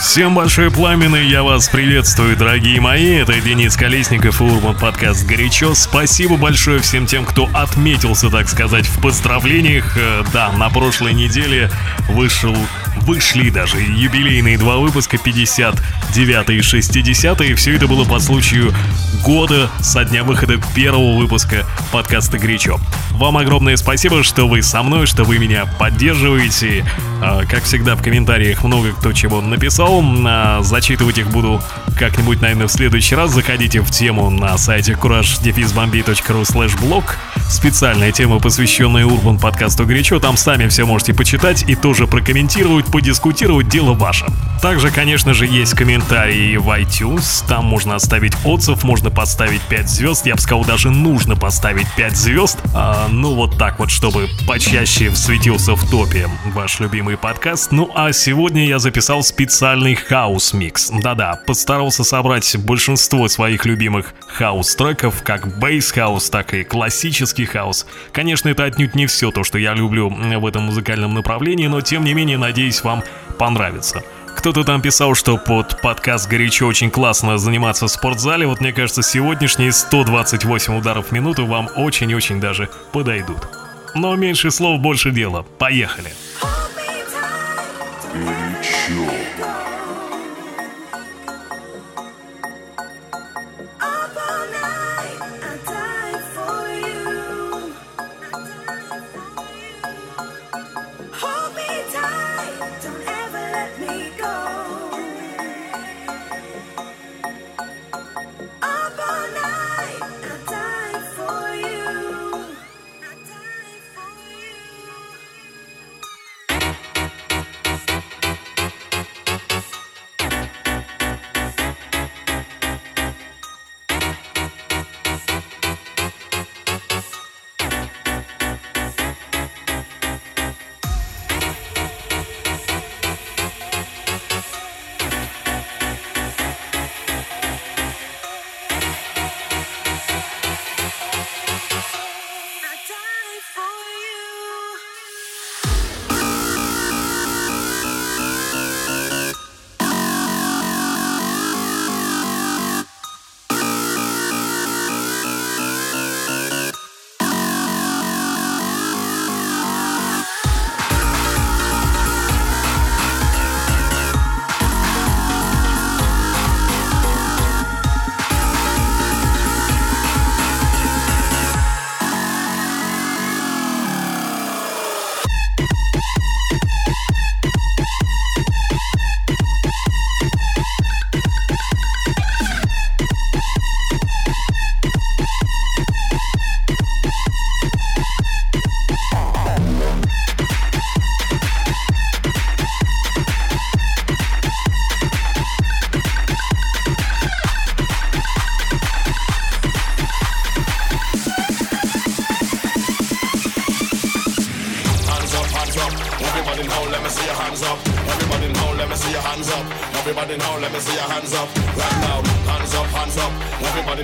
Всем 0.00 0.34
большой 0.34 0.70
пламенный, 0.70 1.26
я 1.26 1.42
вас 1.42 1.68
приветствую, 1.68 2.36
дорогие 2.36 2.80
мои. 2.80 3.16
Это 3.16 3.40
Денис 3.40 3.76
Колесников 3.76 4.40
и 4.40 4.44
Урбан 4.44 4.76
подкаст 4.76 5.24
«Горячо». 5.26 5.74
Спасибо 5.74 6.36
большое 6.36 6.80
всем 6.80 7.06
тем, 7.06 7.24
кто 7.24 7.48
отметился, 7.54 8.28
так 8.28 8.48
сказать, 8.48 8.86
в 8.86 9.00
поздравлениях. 9.00 9.96
Э, 9.96 10.24
да, 10.32 10.52
на 10.52 10.68
прошлой 10.68 11.14
неделе 11.14 11.70
вышел 12.08 12.54
Вышли 13.02 13.50
даже 13.50 13.78
юбилейные 13.80 14.56
два 14.56 14.76
выпуска 14.78 15.18
59 15.18 16.50
и 16.50 16.62
60 16.62 17.40
и 17.42 17.54
все 17.54 17.74
это 17.74 17.86
было 17.86 18.04
по 18.04 18.18
случаю 18.18 18.72
года 19.24 19.70
со 19.80 20.04
дня 20.04 20.24
выхода 20.24 20.54
первого 20.74 21.16
выпуска 21.18 21.66
подкаста 21.92 22.38
«Горячо». 22.38 22.78
Вам 23.10 23.36
огромное 23.36 23.76
спасибо, 23.76 24.22
что 24.22 24.48
вы 24.48 24.62
со 24.62 24.82
мной, 24.82 25.06
что 25.06 25.24
вы 25.24 25.38
меня 25.38 25.66
поддерживаете. 25.78 26.84
А, 27.20 27.44
как 27.44 27.64
всегда, 27.64 27.94
в 27.96 28.02
комментариях 28.02 28.64
много 28.64 28.92
кто 28.92 29.12
чего 29.12 29.40
написал. 29.40 30.02
А, 30.26 30.62
зачитывать 30.62 31.18
их 31.18 31.30
буду 31.30 31.60
как-нибудь, 31.98 32.40
наверное, 32.40 32.66
в 32.66 32.72
следующий 32.72 33.14
раз. 33.14 33.30
Заходите 33.32 33.80
в 33.82 33.90
тему 33.90 34.30
на 34.30 34.56
сайте 34.58 34.92
courage-bombi.ru 34.92 36.42
slash 36.42 36.76
blog 36.82 37.04
специальная 37.48 38.12
тема, 38.12 38.38
посвященная 38.40 39.04
Урбан 39.06 39.38
подкасту 39.38 39.86
«Горячо». 39.86 40.18
Там 40.18 40.36
сами 40.36 40.68
все 40.68 40.84
можете 40.86 41.14
почитать 41.14 41.64
и 41.68 41.74
тоже 41.74 42.06
прокомментировать, 42.06 42.86
подискутировать. 42.86 43.68
Дело 43.68 43.92
ваше. 43.92 44.26
Также, 44.62 44.90
конечно 44.90 45.34
же, 45.34 45.46
есть 45.46 45.74
комментарии 45.74 46.56
в 46.56 46.68
iTunes. 46.70 47.44
Там 47.46 47.64
можно 47.66 47.94
оставить 47.96 48.32
отзыв, 48.44 48.82
можно 48.84 49.10
поставить 49.10 49.60
5 49.62 49.88
звезд. 49.88 50.26
Я 50.26 50.34
бы 50.36 50.40
сказал, 50.40 50.64
даже 50.64 50.90
нужно 50.90 51.36
поставить 51.36 51.86
5 51.96 52.16
звезд. 52.16 52.58
А, 52.74 53.08
ну, 53.10 53.34
вот 53.34 53.58
так 53.58 53.78
вот, 53.78 53.90
чтобы 53.90 54.28
почаще 54.46 55.14
светился 55.14 55.74
в 55.74 55.90
топе 55.90 56.28
ваш 56.54 56.80
любимый 56.80 57.16
подкаст. 57.16 57.72
Ну, 57.72 57.90
а 57.94 58.12
сегодня 58.12 58.66
я 58.66 58.78
записал 58.78 59.22
специальный 59.22 59.94
хаус-микс. 59.94 60.90
Да-да, 61.02 61.40
постарался 61.46 62.04
собрать 62.04 62.56
большинство 62.58 63.28
своих 63.28 63.64
любимых 63.66 64.14
хаус-треков, 64.34 65.22
как 65.22 65.58
бейс-хаус, 65.58 66.30
так 66.30 66.54
и 66.54 66.64
классический 66.64 67.33
тропический 67.34 67.46
хаос. 67.46 67.86
Конечно, 68.12 68.48
это 68.48 68.64
отнюдь 68.64 68.94
не 68.94 69.06
все 69.06 69.30
то, 69.30 69.44
что 69.44 69.58
я 69.58 69.74
люблю 69.74 70.08
в 70.08 70.46
этом 70.46 70.62
музыкальном 70.64 71.12
направлении, 71.14 71.66
но 71.66 71.80
тем 71.82 72.04
не 72.04 72.14
менее, 72.14 72.38
надеюсь, 72.38 72.82
вам 72.84 73.02
понравится. 73.38 74.02
Кто-то 74.36 74.62
там 74.64 74.80
писал, 74.82 75.14
что 75.14 75.38
под 75.38 75.80
подкаст 75.80 76.28
«Горячо» 76.28 76.66
очень 76.66 76.90
классно 76.90 77.38
заниматься 77.38 77.86
в 77.86 77.90
спортзале. 77.90 78.46
Вот 78.46 78.60
мне 78.60 78.72
кажется, 78.72 79.02
сегодняшние 79.02 79.72
128 79.72 80.78
ударов 80.78 81.08
в 81.08 81.12
минуту 81.12 81.46
вам 81.46 81.68
очень-очень 81.76 82.40
даже 82.40 82.68
подойдут. 82.92 83.38
Но 83.94 84.14
меньше 84.16 84.50
слов, 84.50 84.80
больше 84.80 85.10
дела. 85.12 85.42
Поехали! 85.58 86.10
Горячо. 86.76 87.18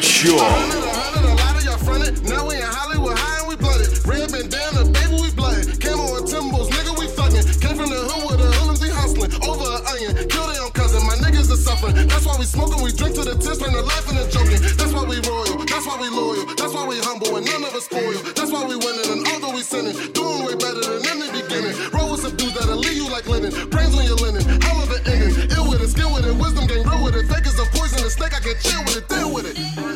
Future. 0.01 0.31
we 0.31 0.39
we 0.39 0.45
and 12.53 12.81
we 12.81 12.89
are 12.89 12.95
drink 12.95 13.15
to 13.15 13.23
the 13.25 13.35
the 13.35 13.51
and 13.59 14.31
joking. 14.31 14.61
That's 14.77 14.93
why 14.93 15.03
we 15.03 15.19
royal, 15.27 15.59
that's 15.67 15.85
why 15.85 15.99
we 15.99 16.07
loyal, 16.09 16.45
that's 16.55 16.73
why 16.73 16.87
we 16.87 16.95
humble 17.01 17.35
and 17.35 17.45
none 17.45 17.63
of 17.65 17.73
us 17.75 17.83
spoil. 17.85 18.15
That's 18.33 18.51
why 18.51 18.63
we 18.65 18.75
winning 18.77 19.11
and 19.19 19.27
although 19.35 19.53
we 19.55 19.61
sinning, 19.61 19.95
doing 20.13 20.45
way 20.45 20.55
better 20.55 20.79
than 20.79 21.03
in 21.11 21.17
the 21.27 21.43
beginning. 21.43 21.75
Roll 21.91 22.11
with 22.11 22.21
some 22.21 22.35
dudes 22.37 22.53
that'll 22.55 22.77
leave 22.79 22.93
you 22.95 23.09
like 23.11 23.27
linen. 23.27 23.51
Brains 23.69 23.95
on 23.97 24.05
your 24.05 24.15
linen, 24.23 24.43
hell 24.63 24.79
of 24.81 24.91
an 24.91 25.03
ending. 25.11 25.51
Ill 25.51 25.67
with 25.69 25.81
it, 25.83 25.89
skill 25.91 26.13
with 26.13 26.25
it, 26.25 26.35
wisdom 26.39 26.67
real 26.71 26.87
with 27.03 27.15
it. 27.17 27.27
Fake 27.27 27.45
is 27.45 27.59
a 27.59 27.65
snake, 28.07 28.33
I 28.33 28.39
can 28.39 28.55
chill 28.63 28.79
with 28.87 28.95
it, 28.97 29.05
deal 29.09 29.31
with 29.33 29.47
it. 29.51 29.88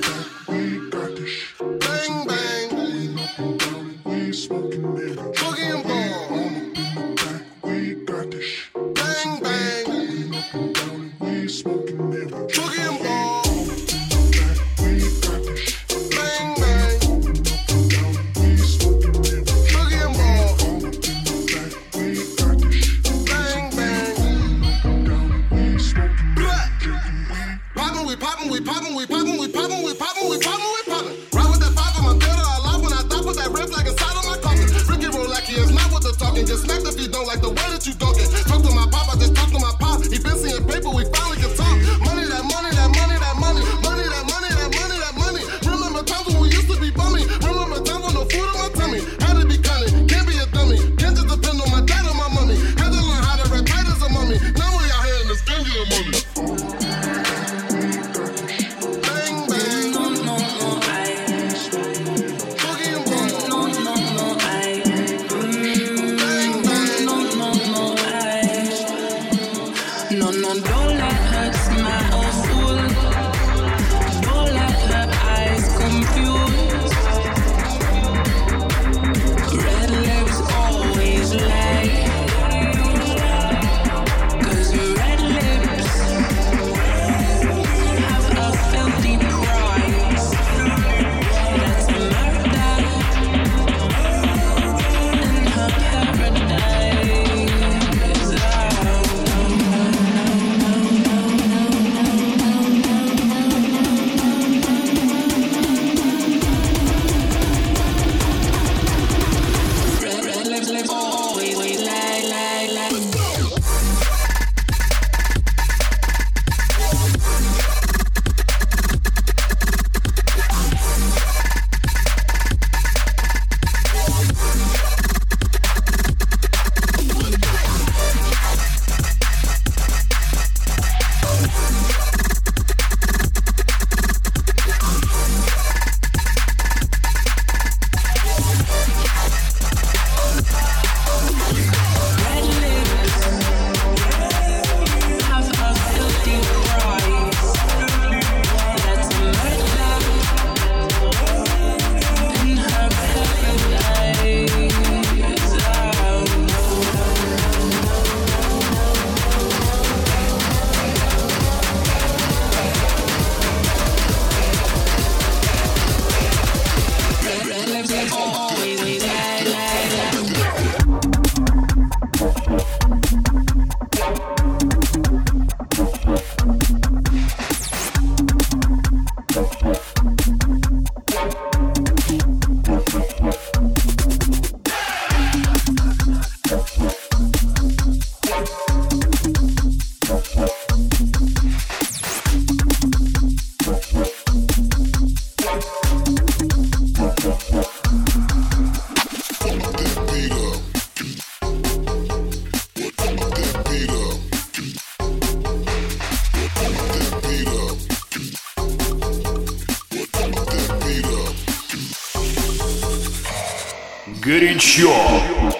Sure. 214.63 215.60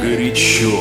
Горячо. 0.00 0.80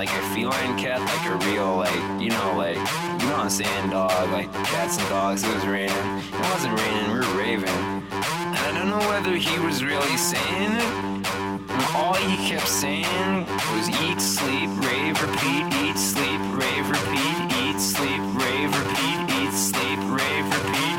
like 0.00 0.08
a 0.16 0.34
feline 0.34 0.78
cat, 0.78 0.98
like 0.98 1.26
a 1.28 1.36
real, 1.50 1.76
like, 1.76 1.92
you 2.18 2.30
know, 2.30 2.54
like, 2.56 2.74
you 2.76 3.26
know 3.28 3.34
what 3.36 3.40
I'm 3.40 3.50
saying, 3.50 3.90
dog, 3.90 4.30
like 4.30 4.50
cats 4.64 4.96
and 4.96 5.06
dogs, 5.10 5.44
it 5.44 5.54
was 5.54 5.66
raining. 5.66 6.04
It 6.20 6.40
wasn't 6.40 6.80
raining, 6.80 7.10
we 7.12 7.18
were 7.20 7.34
raving. 7.38 7.68
And 8.08 8.54
I 8.56 8.72
don't 8.74 8.88
know 8.88 9.06
whether 9.10 9.36
he 9.36 9.58
was 9.58 9.84
really 9.84 10.16
saying 10.16 10.72
it. 10.72 11.76
All 11.94 12.14
he 12.14 12.48
kept 12.48 12.66
saying 12.66 13.44
was 13.76 13.90
eat, 14.00 14.22
sleep, 14.22 14.70
rave, 14.80 15.20
repeat, 15.20 15.68
eat, 15.84 15.98
sleep, 15.98 16.40
rave, 16.56 16.86
repeat, 16.88 17.38
eat, 17.60 17.78
sleep, 17.78 18.22
rave, 18.40 18.72
repeat, 18.72 19.20
eat, 19.44 19.52
sleep, 19.52 20.00
rave, 20.08 20.46
repeat. 20.64 20.89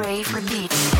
Rave 0.00 0.32
Repeat. 0.32 0.99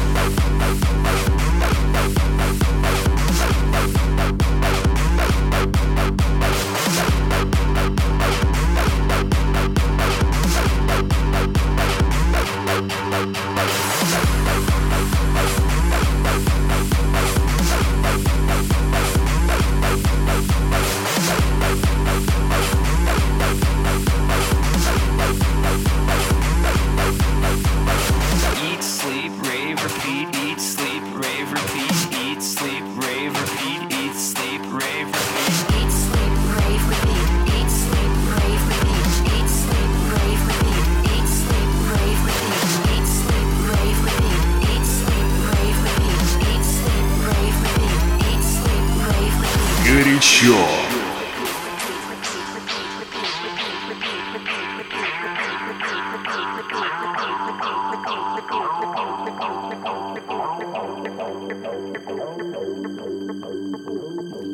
sure. 50.40 50.56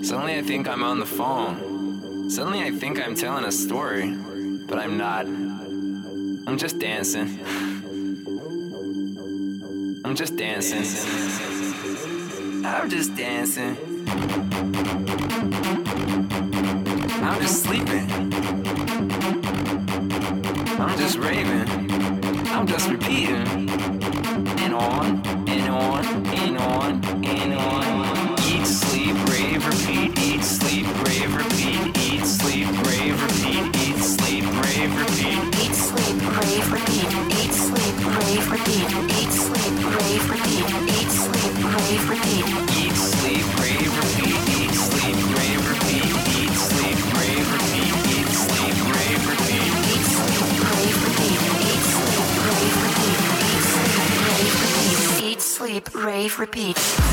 Suddenly 0.03 0.35
I 0.35 0.43
think 0.43 0.69
I'm 0.69 0.83
on 0.83 0.99
the 1.01 1.07
phone. 1.07 2.29
Suddenly 2.31 2.63
I 2.63 2.71
think 2.73 3.01
I'm 3.01 3.15
telling 3.15 3.45
a 3.45 3.53
story, 3.53 4.07
but 4.69 4.79
I'm 4.81 4.99
not. 4.99 5.27
I'm 6.49 6.59
just 6.59 6.81
dancing. 6.81 7.29
I'm 10.05 10.17
just 10.17 10.35
dancing. 10.35 10.85
I'm 12.65 12.91
just 12.91 13.15
dancing. 13.17 13.77
I'm 17.39 17.43
just 17.43 17.65
sleeping. 17.65 18.11
I'm 20.81 20.97
just 20.99 21.19
raving. 21.19 21.69
I'm 22.49 22.67
just 22.67 22.89
repeating. 22.91 23.66
repeat. 56.39 57.06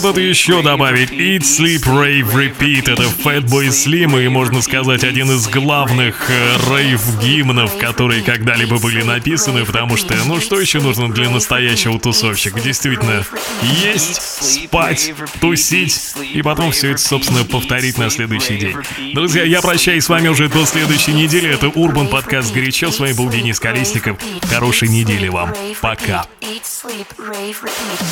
что-то 0.00 0.20
еще 0.20 0.62
добавить. 0.62 1.10
Eat, 1.10 1.40
Sleep, 1.40 1.82
Rave, 1.84 2.32
Repeat— 2.32 2.90
это 2.92 3.02
Fatboy 3.02 3.66
Slim 3.68 4.22
и, 4.24 4.28
можно 4.28 4.62
сказать, 4.62 5.02
один 5.02 5.28
из 5.32 5.48
главных 5.48 6.30
э, 6.30 6.56
рейв-гимнов, 6.70 7.76
которые 7.78 8.22
когда-либо 8.22 8.78
были 8.78 9.02
написаны, 9.02 9.64
потому 9.64 9.96
что, 9.96 10.14
ну 10.26 10.40
что 10.40 10.60
еще 10.60 10.80
нужно 10.80 11.10
для 11.12 11.28
настоящего 11.28 11.98
тусовщика? 11.98 12.60
Действительно, 12.60 13.24
есть, 13.82 14.22
спать, 14.22 15.12
тусить 15.40 16.14
и 16.32 16.42
потом 16.42 16.70
все 16.70 16.90
это, 16.92 17.00
собственно, 17.02 17.44
повторить 17.44 17.98
на 17.98 18.08
следующий 18.08 18.56
день. 18.56 18.76
Друзья, 19.14 19.42
я 19.42 19.60
прощаюсь 19.60 20.04
с 20.04 20.08
вами 20.08 20.28
уже 20.28 20.48
до 20.48 20.64
следующей 20.64 21.12
недели. 21.12 21.50
Это 21.52 21.68
Урбан 21.70 22.06
подкаст 22.06 22.54
«Горячо». 22.54 22.92
С 22.92 23.00
вами 23.00 23.14
был 23.14 23.28
Денис 23.30 23.58
Колесников. 23.58 24.16
Хорошей 24.48 24.88
недели 24.88 25.26
вам. 25.26 25.52
Пока. 25.80 26.24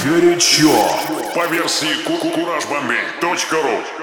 Горячо. 0.04 0.88
По 1.34 1.46
Кураж 1.80 2.66
ру 2.72 3.95